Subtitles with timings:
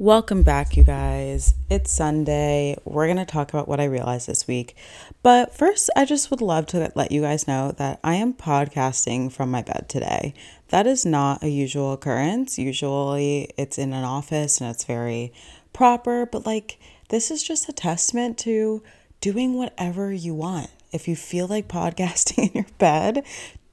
[0.00, 1.52] Welcome back, you guys.
[1.68, 2.74] It's Sunday.
[2.86, 4.74] We're going to talk about what I realized this week.
[5.22, 9.30] But first, I just would love to let you guys know that I am podcasting
[9.30, 10.32] from my bed today.
[10.68, 12.58] That is not a usual occurrence.
[12.58, 15.34] Usually, it's in an office and it's very
[15.74, 16.78] proper, but like,
[17.10, 18.82] this is just a testament to
[19.20, 20.70] doing whatever you want.
[20.92, 23.22] If you feel like podcasting in your bed,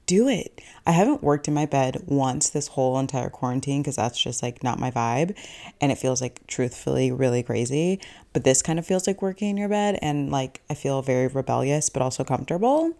[0.08, 0.60] do it.
[0.86, 4.64] I haven't worked in my bed once this whole entire quarantine because that's just like
[4.64, 5.36] not my vibe.
[5.80, 8.00] And it feels like truthfully really crazy.
[8.32, 9.98] But this kind of feels like working in your bed.
[10.02, 12.94] And like I feel very rebellious, but also comfortable.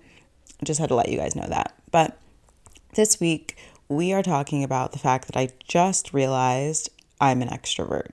[0.60, 1.74] I just had to let you guys know that.
[1.90, 2.18] But
[2.94, 3.56] this week,
[3.88, 8.10] we are talking about the fact that I just realized I'm an extrovert.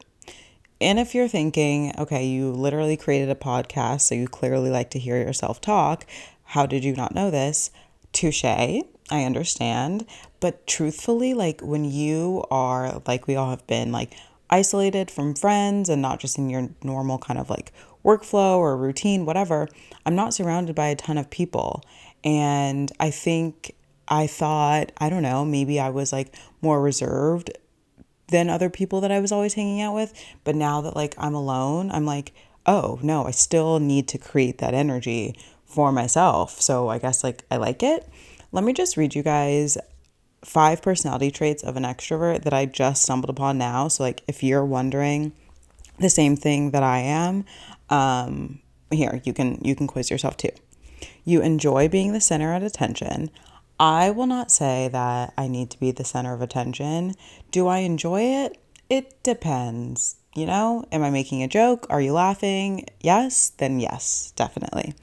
[0.80, 5.00] And if you're thinking, okay, you literally created a podcast, so you clearly like to
[5.00, 6.06] hear yourself talk,
[6.46, 7.72] how did you not know this?
[8.16, 8.44] Touche.
[8.44, 10.06] I understand.
[10.40, 14.14] But truthfully, like when you are, like we all have been, like
[14.50, 17.72] isolated from friends and not just in your normal kind of like
[18.04, 19.68] workflow or routine, whatever,
[20.06, 21.84] I'm not surrounded by a ton of people.
[22.24, 23.76] And I think
[24.08, 27.52] I thought, I don't know, maybe I was like more reserved
[28.28, 30.14] than other people that I was always hanging out with.
[30.44, 32.34] But now that like I'm alone, I'm like,
[32.66, 35.36] oh no, I still need to create that energy
[35.76, 36.62] for myself.
[36.62, 38.08] So I guess like I like it.
[38.52, 39.78] Let me just read you guys
[40.44, 43.90] five personality traits of an extrovert that I just stumbled upon now.
[43.90, 45.34] So like if you're wondering
[46.00, 47.44] the same thing that I am,
[47.90, 50.52] um, here you can you can quiz yourself too.
[51.26, 53.30] You enjoy being the center of attention.
[53.78, 57.16] I will not say that I need to be the center of attention.
[57.52, 58.58] Do I enjoy it?
[58.90, 60.16] It depends.
[60.36, 61.88] You know, am I making a joke?
[61.90, 62.86] Are you laughing?
[63.00, 64.94] Yes, then yes, definitely.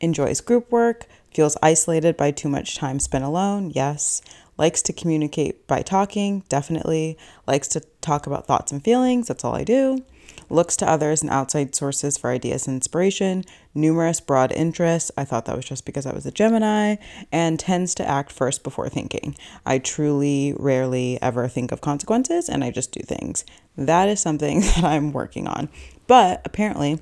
[0.00, 3.72] Enjoys group work, feels isolated by too much time spent alone?
[3.74, 4.22] Yes.
[4.56, 6.44] Likes to communicate by talking?
[6.48, 7.18] Definitely.
[7.46, 9.28] Likes to talk about thoughts and feelings?
[9.28, 10.02] That's all I do.
[10.50, 13.44] Looks to others and outside sources for ideas and inspiration.
[13.74, 15.10] Numerous broad interests.
[15.16, 16.96] I thought that was just because I was a Gemini.
[17.32, 19.36] And tends to act first before thinking.
[19.64, 23.44] I truly rarely ever think of consequences and I just do things.
[23.76, 25.68] That is something that I'm working on.
[26.06, 27.00] But apparently,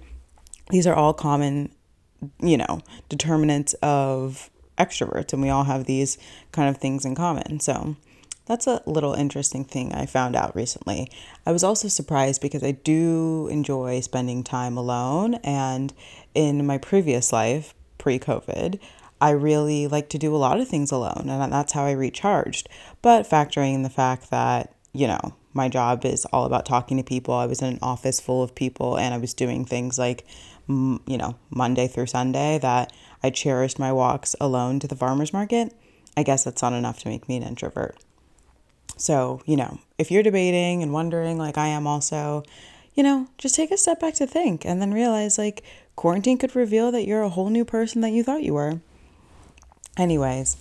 [0.71, 1.73] these are all common
[2.41, 6.19] you know, determinants of extroverts, and we all have these
[6.53, 7.61] kind of things in common.
[7.61, 7.97] So
[8.49, 11.11] that's a little interesting thing I found out recently.
[11.47, 15.93] I was also surprised because I do enjoy spending time alone, and
[16.35, 18.81] in my previous life, pre COVID,
[19.21, 22.69] I really like to do a lot of things alone, and that's how I recharged.
[23.03, 27.03] But factoring in the fact that, you know, my job is all about talking to
[27.03, 30.25] people, I was in an office full of people, and I was doing things like
[30.69, 32.93] you know, Monday through Sunday that
[33.23, 35.75] I cherished my walks alone to the farmer's market,
[36.17, 37.97] I guess that's not enough to make me an introvert.
[38.99, 42.43] So, you know, if you're debating and wondering, like I am also,
[42.95, 45.63] you know, just take a step back to think and then realize like
[45.97, 48.81] quarantine could reveal that you're a whole new person that you thought you were.
[49.97, 50.57] Anyways,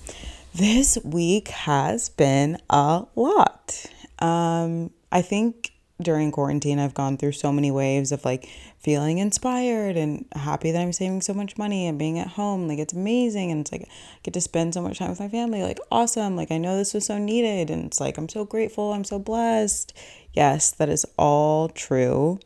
[0.53, 3.85] this week has been a lot.
[4.19, 8.47] Um, I think during quarantine, I've gone through so many waves of like
[8.77, 12.67] feeling inspired and happy that I'm saving so much money and being at home.
[12.67, 13.51] Like it's amazing.
[13.51, 15.63] And it's like I get to spend so much time with my family.
[15.63, 16.35] Like awesome.
[16.35, 17.71] Like I know this was so needed.
[17.71, 18.93] And it's like I'm so grateful.
[18.93, 19.97] I'm so blessed.
[20.33, 22.39] Yes, that is all true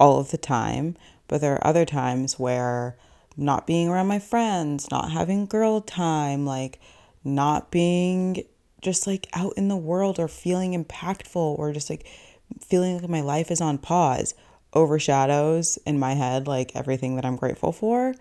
[0.00, 0.96] all of the time.
[1.28, 2.96] But there are other times where
[3.36, 6.80] not being around my friends, not having girl time, like
[7.22, 8.42] not being
[8.80, 12.06] just like out in the world or feeling impactful or just like
[12.60, 14.34] feeling like my life is on pause
[14.72, 18.14] overshadows in my head like everything that I'm grateful for.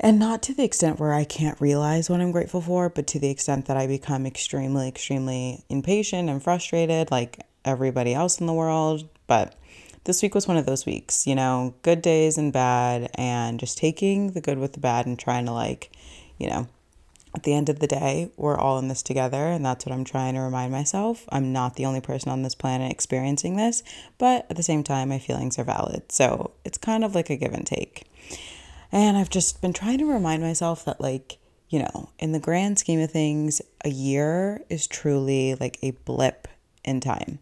[0.00, 3.20] And not to the extent where I can't realize what I'm grateful for, but to
[3.20, 8.52] the extent that I become extremely, extremely impatient and frustrated, like everybody else in the
[8.52, 9.08] world.
[9.28, 9.54] But
[10.02, 13.78] this week was one of those weeks, you know, good days and bad, and just
[13.78, 15.92] taking the good with the bad and trying to, like,
[16.38, 16.66] you know,
[17.34, 20.04] at the end of the day, we're all in this together, and that's what I'm
[20.04, 21.24] trying to remind myself.
[21.30, 23.82] I'm not the only person on this planet experiencing this,
[24.18, 26.12] but at the same time, my feelings are valid.
[26.12, 28.06] So it's kind of like a give and take.
[28.90, 31.38] And I've just been trying to remind myself that, like,
[31.70, 36.48] you know, in the grand scheme of things, a year is truly like a blip
[36.84, 37.38] in time.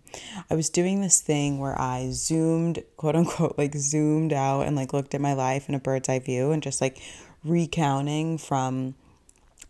[0.48, 4.92] I was doing this thing where I zoomed, quote unquote, like zoomed out and like
[4.92, 7.02] looked at my life in a bird's eye view and just like
[7.42, 8.94] recounting from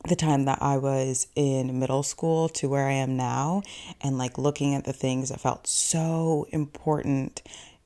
[0.09, 3.63] the time that I was in middle school to where I am now
[4.01, 7.43] and like looking at the things that felt so important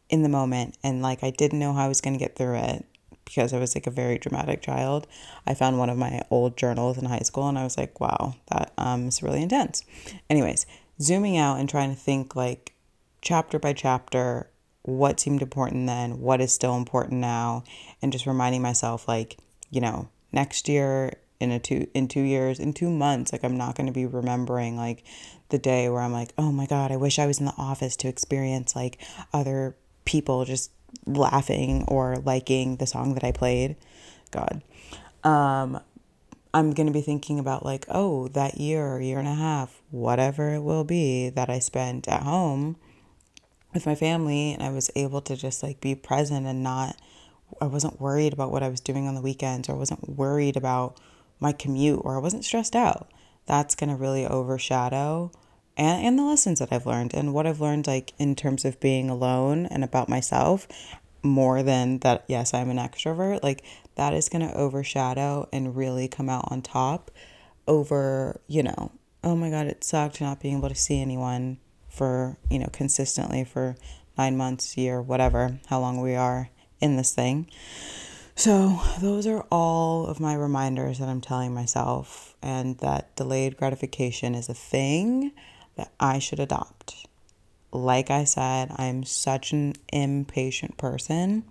[0.09, 2.57] in the moment and like I didn't know how I was going to get through
[2.57, 2.85] it
[3.25, 5.07] because I was like a very dramatic child.
[5.47, 8.35] I found one of my old journals in high school and I was like, wow,
[8.49, 9.83] that um is really intense.
[10.31, 10.67] Anyways,
[11.01, 12.75] zooming out and trying to think like
[13.23, 14.51] chapter by chapter
[14.83, 17.65] what seemed important then, what is still important now,
[18.03, 19.39] and just reminding myself like,
[19.71, 23.57] you know, next year in a two in 2 years, in 2 months, like I'm
[23.57, 25.05] not going to be remembering like
[25.51, 27.97] the day where I'm like, "Oh my god, I wish I was in the office
[27.97, 28.99] to experience like
[29.33, 30.71] other people just
[31.07, 33.77] laughing or liking the song that I played."
[34.31, 34.63] God.
[35.23, 35.81] Um
[36.55, 39.83] I'm going to be thinking about like, oh, that year, or year and a half,
[39.91, 42.77] whatever it will be that I spent at home
[43.75, 46.97] with my family and I was able to just like be present and not
[47.61, 50.57] I wasn't worried about what I was doing on the weekends or I wasn't worried
[50.57, 51.01] about
[51.45, 53.13] my commute or I wasn't stressed out.
[53.47, 55.31] That's going to really overshadow
[55.77, 58.81] and, and the lessons that I've learned and what I've learned like in terms of
[58.81, 60.67] being alone and about myself
[61.23, 63.43] more than that yes, I'm an extrovert.
[63.43, 63.63] Like
[63.97, 67.11] that is going to overshadow and really come out on top
[67.67, 68.93] over, you know,
[69.23, 71.59] oh my God, it sucked not being able to see anyone
[71.89, 73.77] for, you know, consistently for
[74.17, 76.51] nine months, year, whatever, how long we are
[76.81, 77.51] in this thing.
[78.37, 84.35] So, those are all of my reminders that I'm telling myself, and that delayed gratification
[84.35, 85.33] is a thing
[85.77, 87.07] that I should adopt.
[87.71, 91.45] Like I said, I'm such an impatient person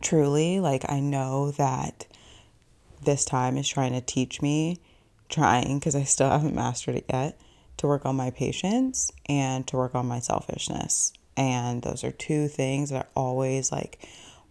[0.00, 2.06] truly like i know that
[3.04, 4.78] this time is trying to teach me
[5.28, 7.38] trying because i still haven't mastered it yet
[7.76, 12.48] to work on my patience and to work on my selfishness and those are two
[12.48, 14.06] things that are always like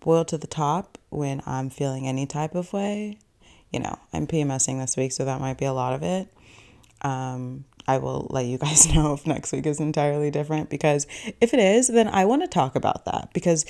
[0.06, 3.18] boil to the top when i'm feeling any type of way
[3.72, 6.30] you know i'm pmsing this week so that might be a lot of it
[7.02, 11.06] um, I will let you guys know if next week is entirely different because
[11.40, 13.66] if it is, then I want to talk about that because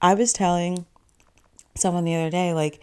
[0.00, 0.86] I was telling
[1.74, 2.80] someone the other day like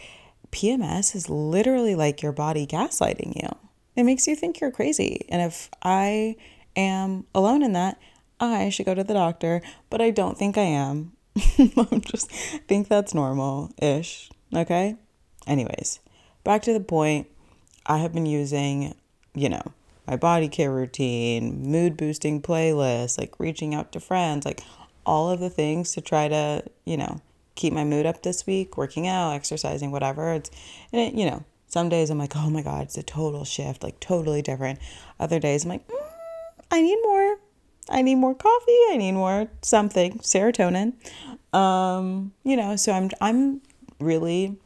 [0.51, 3.49] PMS is literally like your body gaslighting you.
[3.95, 5.25] It makes you think you're crazy.
[5.29, 6.35] And if I
[6.75, 7.99] am alone in that,
[8.39, 11.13] I should go to the doctor, but I don't think I am.
[11.57, 12.31] I just
[12.67, 14.29] think that's normal ish.
[14.55, 14.95] Okay?
[15.47, 15.99] Anyways,
[16.43, 17.27] back to the point.
[17.85, 18.95] I have been using,
[19.33, 19.73] you know,
[20.07, 24.61] my body care routine, mood boosting playlist, like reaching out to friends, like
[25.05, 27.21] all of the things to try to, you know,
[27.55, 30.33] keep my mood up this week, working out, exercising, whatever.
[30.33, 30.49] It's
[30.91, 33.83] and it, you know, some days I'm like, oh my god, it's a total shift,
[33.83, 34.79] like totally different.
[35.19, 36.09] Other days I'm like, mm,
[36.71, 37.37] I need more.
[37.89, 38.79] I need more coffee.
[38.91, 40.93] I need more something, serotonin.
[41.55, 43.61] Um, you know, so I'm I'm
[43.99, 44.57] really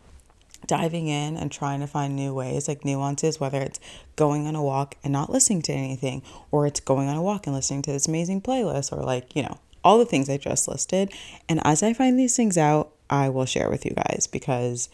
[0.67, 3.79] diving in and trying to find new ways, like nuances, whether it's
[4.15, 6.21] going on a walk and not listening to anything,
[6.51, 9.43] or it's going on a walk and listening to this amazing playlist, or like, you
[9.43, 11.11] know, all the things I just listed.
[11.47, 14.89] And as I find these things out, I will share with you guys because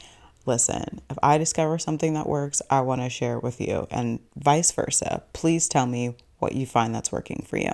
[0.46, 4.20] listen, if I discover something that works, I want to share it with you and
[4.36, 5.24] vice versa.
[5.34, 7.72] Please tell me what you find that's working for you.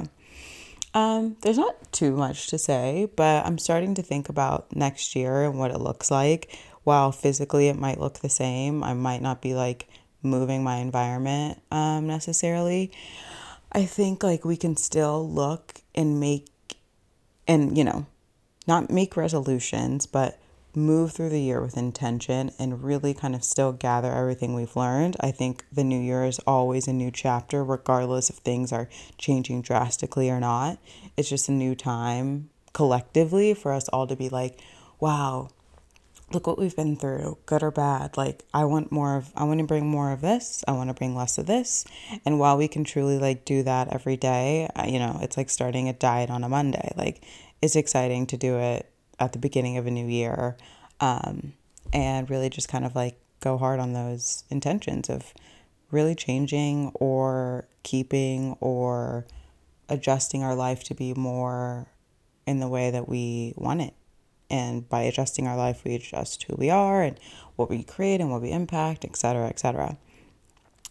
[0.93, 5.43] Um, there's not too much to say, but I'm starting to think about next year
[5.43, 6.57] and what it looks like.
[6.83, 9.87] While physically it might look the same, I might not be like
[10.23, 12.91] moving my environment um, necessarily.
[13.71, 16.47] I think like we can still look and make
[17.47, 18.05] and, you know,
[18.67, 20.39] not make resolutions, but
[20.79, 25.15] move through the year with intention and really kind of still gather everything we've learned.
[25.19, 29.61] I think the new year is always a new chapter, regardless if things are changing
[29.61, 30.79] drastically or not.
[31.17, 34.59] It's just a new time collectively for us all to be like,
[34.99, 35.49] wow,
[36.31, 38.17] look what we've been through, good or bad.
[38.17, 40.63] Like, I want more of, I want to bring more of this.
[40.67, 41.85] I want to bring less of this.
[42.25, 45.89] And while we can truly like do that every day, you know, it's like starting
[45.89, 46.93] a diet on a Monday.
[46.95, 47.23] Like,
[47.61, 50.57] it's exciting to do it at the beginning of a new year
[50.99, 51.53] um,
[51.93, 55.33] and really just kind of like go hard on those intentions of
[55.91, 59.25] really changing or keeping or
[59.87, 61.87] adjusting our life to be more
[62.45, 63.93] in the way that we want it.
[64.49, 67.19] And by adjusting our life, we adjust who we are and
[67.55, 69.97] what we create and what we impact, etc., etc.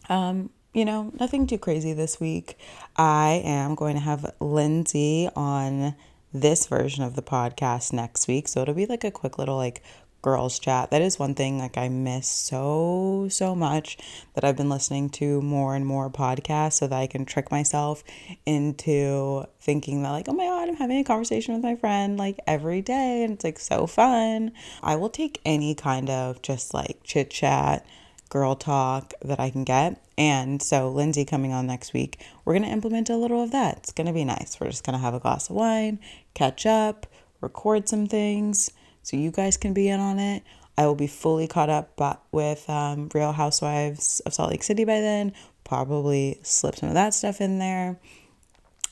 [0.08, 2.56] Um, you know, nothing too crazy this week.
[2.97, 5.94] I am going to have Lindsay on
[6.32, 8.49] this version of the podcast next week.
[8.49, 9.82] So it'll be like a quick little like
[10.20, 10.90] girls chat.
[10.90, 13.97] That is one thing like I miss so so much
[14.35, 18.02] that I've been listening to more and more podcasts so that I can trick myself
[18.44, 22.38] into thinking that like oh my god, I'm having a conversation with my friend like
[22.47, 24.52] every day and it's like so fun.
[24.82, 27.87] I will take any kind of just like chit chat
[28.28, 30.02] girl talk that I can get.
[30.16, 33.78] And so, Lindsay coming on next week, we're going to implement a little of that.
[33.78, 34.58] It's going to be nice.
[34.61, 35.99] We're just going to have a glass of wine,
[36.35, 37.06] catch up,
[37.40, 38.70] record some things
[39.02, 40.42] so you guys can be in on it.
[40.76, 41.99] I will be fully caught up
[42.30, 45.32] with um, Real Housewives of Salt Lake City by then.
[45.64, 47.99] Probably slip some of that stuff in there.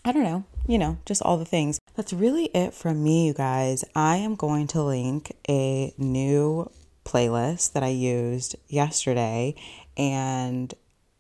[0.05, 0.45] I don't know.
[0.69, 1.79] you know, just all the things.
[1.95, 3.85] That's really it from me, you guys.
[3.95, 6.71] I am going to link a new
[7.07, 9.55] playlist that I used yesterday
[9.97, 10.75] and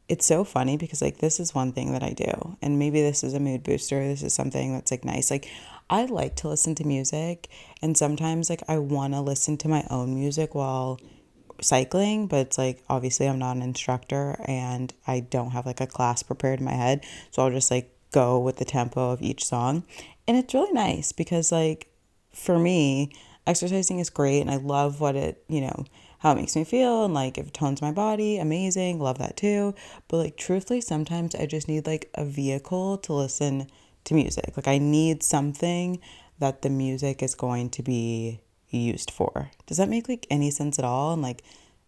[0.08, 3.24] it's so funny because like this is one thing that I do and maybe this
[3.24, 5.48] is a mood booster this is something that's like nice like
[5.88, 7.48] I like to listen to music
[7.80, 11.00] and sometimes like I want to listen to my own music while
[11.60, 15.86] cycling but it's like obviously I'm not an instructor and I don't have like a
[15.86, 19.44] class prepared in my head so I'll just like go with the tempo of each
[19.44, 19.84] song
[20.26, 21.88] and it's really nice because like
[22.32, 23.12] for me
[23.46, 25.84] exercising is great and I love what it you know
[26.18, 29.36] how it makes me feel and like if it tones my body, amazing, love that
[29.36, 29.74] too.
[30.08, 33.68] But like truthfully, sometimes I just need like a vehicle to listen
[34.04, 34.56] to music.
[34.56, 36.00] Like I need something
[36.38, 39.50] that the music is going to be used for.
[39.66, 41.12] Does that make like any sense at all?
[41.12, 41.42] And like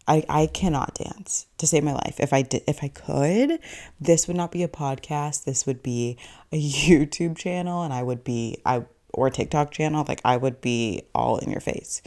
[0.06, 2.16] I, I cannot dance to save my life.
[2.18, 3.58] If I did if I could,
[4.00, 5.44] this would not be a podcast.
[5.44, 6.16] This would be
[6.52, 8.84] a YouTube channel and I would be I
[9.14, 12.02] or TikTok channel, like I would be all in your face.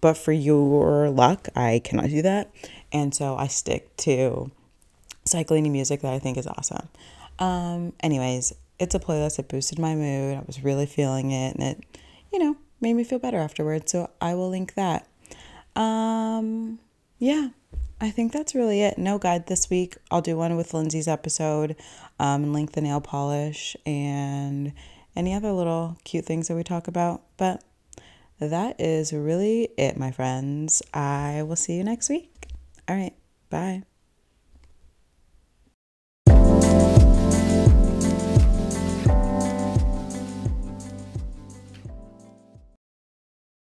[0.00, 2.50] But for your luck, I cannot do that.
[2.92, 4.50] And so I stick to
[5.24, 6.88] cycling music that I think is awesome.
[7.38, 10.36] Um, anyways, it's a playlist that boosted my mood.
[10.36, 11.84] I was really feeling it and it,
[12.32, 13.90] you know, made me feel better afterwards.
[13.92, 15.08] So I will link that.
[15.74, 16.78] Um,
[17.18, 17.48] yeah,
[18.00, 18.98] I think that's really it.
[18.98, 19.96] No guide this week.
[20.10, 21.76] I'll do one with Lindsay's episode
[22.18, 24.72] um, and link the nail polish and
[25.16, 27.22] any other little cute things that we talk about.
[27.36, 27.62] But
[28.40, 30.82] that is really it, my friends.
[30.92, 32.48] I will see you next week.
[32.88, 33.14] All right.
[33.50, 33.84] Bye.